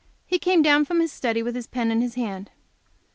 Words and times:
He 0.25 0.39
came 0.39 0.63
down 0.63 0.83
from 0.85 0.99
his 0.99 1.11
study 1.11 1.43
with 1.43 1.53
his 1.53 1.67
pen 1.67 1.91
in 1.91 2.01
his 2.01 2.15
hand. 2.15 2.49